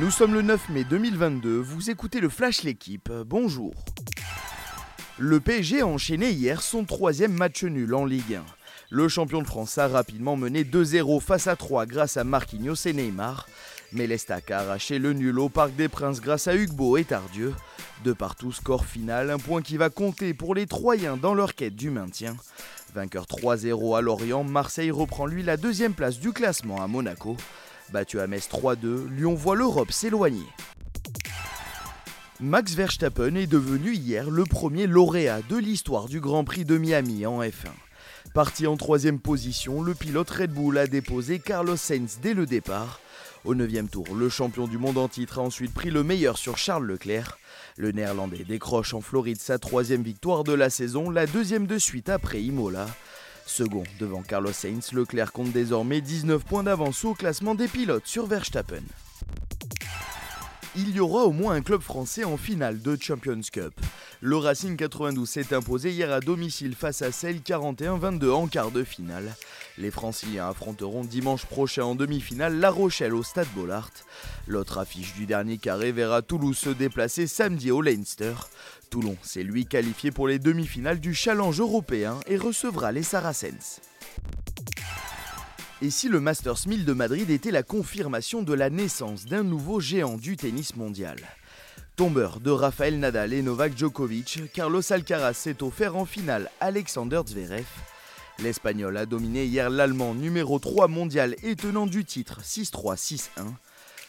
[0.00, 3.74] Nous sommes le 9 mai 2022, vous écoutez le Flash L'équipe, bonjour.
[5.18, 8.44] Le PSG a enchaîné hier son troisième match nul en Ligue 1.
[8.88, 12.94] Le champion de France a rapidement mené 2-0 face à 3 grâce à Marquinhos et
[12.94, 13.46] Neymar,
[13.92, 17.54] mais l'Estac a arraché le nul au Parc des Princes grâce à Hugo et Tardieu.
[18.02, 21.76] De partout, score final, un point qui va compter pour les Troyens dans leur quête
[21.76, 22.34] du maintien.
[22.94, 27.36] Vainqueur 3-0 à Lorient, Marseille reprend lui la deuxième place du classement à Monaco.
[27.92, 30.46] Battu à Metz 3-2, Lyon voit l'Europe s'éloigner.
[32.40, 37.26] Max Verstappen est devenu hier le premier lauréat de l'histoire du Grand Prix de Miami
[37.26, 37.68] en F1.
[38.32, 42.98] Parti en troisième position, le pilote Red Bull a déposé Carlos Sainz dès le départ.
[43.44, 46.56] Au 9 tour, le champion du monde en titre a ensuite pris le meilleur sur
[46.56, 47.38] Charles Leclerc.
[47.76, 52.08] Le néerlandais décroche en Floride sa troisième victoire de la saison, la deuxième de suite
[52.08, 52.86] après Imola.
[53.46, 58.26] Second devant Carlos Sainz, Leclerc compte désormais 19 points d'avance au classement des pilotes sur
[58.26, 58.82] Verstappen.
[60.74, 63.74] Il y aura au moins un club français en finale de Champions Cup.
[64.22, 68.84] Le Racing 92 s'est imposé hier à domicile face à Celle 41-22 en quart de
[68.84, 69.34] finale.
[69.78, 73.90] Les Franciliens affronteront dimanche prochain en demi-finale La Rochelle au Stade Bollard.
[74.46, 78.34] L'autre affiche du dernier carré verra Toulouse se déplacer samedi au Leinster.
[78.90, 83.80] Toulon s'est lui qualifié pour les demi-finales du Challenge européen et recevra les Saracens.
[85.80, 89.80] Et si le Masters 1000 de Madrid était la confirmation de la naissance d'un nouveau
[89.80, 91.16] géant du tennis mondial?
[91.96, 97.66] Tombeur de Rafael Nadal et Novak Djokovic, Carlos Alcaraz s'est offert en finale Alexander Zverev.
[98.38, 103.28] L'Espagnol a dominé hier l'Allemand numéro 3 mondial et tenant du titre 6-3-6-1.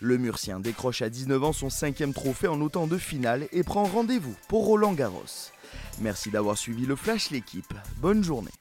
[0.00, 3.84] Le Murcien décroche à 19 ans son cinquième trophée en autant de finales et prend
[3.84, 5.50] rendez-vous pour Roland Garros.
[6.00, 7.74] Merci d'avoir suivi le Flash l'équipe.
[7.96, 8.52] Bonne journée.